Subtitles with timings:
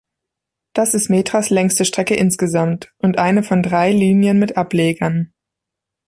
[0.73, 5.31] Das ist Metras längste Strecke insgesamt und eine von drei Linien mit Ablegern.